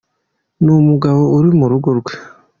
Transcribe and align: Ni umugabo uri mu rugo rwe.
Ni 0.63 0.71
umugabo 0.81 1.21
uri 1.37 1.49
mu 1.59 1.65
rugo 1.71 1.89
rwe. 1.99 2.13